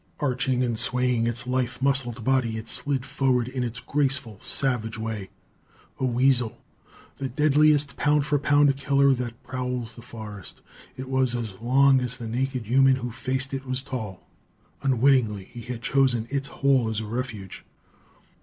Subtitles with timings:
[0.19, 5.29] Arching and swaying its lithe muscled body, it slid forward in its graceful, savage way
[5.99, 6.57] a weasel,
[7.19, 10.59] the deadliest pound for pound killer that prowls the forest.
[10.97, 14.27] It was as long as the naked human who faced it was tall.
[14.81, 17.63] Unwittingly, he had chosen its hole as a refuge.